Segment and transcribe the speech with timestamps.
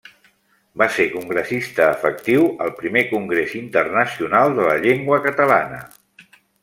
[0.81, 5.83] Va ser congressista efectiu al primer Congrés internacional de la llengua catalana.